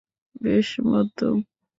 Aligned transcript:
বেশ, 0.41 0.67
বাদ 0.85 1.07
দাও। 1.17 1.35